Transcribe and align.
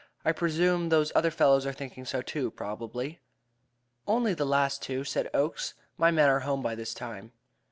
"I 0.25 0.31
presume 0.31 0.89
those 0.89 1.11
other 1.13 1.29
fellows 1.29 1.63
are 1.67 1.71
thinking 1.73 2.05
so 2.05 2.23
too, 2.23 2.49
probably." 2.49 3.19
"Only 4.07 4.33
the 4.33 4.45
last 4.47 4.81
two," 4.81 5.03
said 5.03 5.29
Oakes; 5.31 5.75
"my 5.95 6.09
men 6.09 6.27
are 6.27 6.39
home 6.39 6.63
by 6.63 6.73
this 6.73 6.95
time." 6.95 7.33